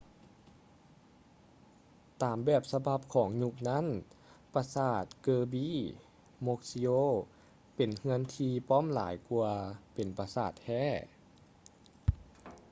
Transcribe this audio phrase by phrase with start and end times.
[2.21, 3.85] ຕາມແບບສະບັບຂອງຍຸກນັ້ນ
[4.53, 5.69] ປະສາດ kirby
[6.45, 7.01] muxioe
[7.75, 9.51] ເປັນເຮືອນທີ່ປ້ອມຫຼາຍກວ່າ
[9.93, 10.83] ເປັນປະສາດແທ້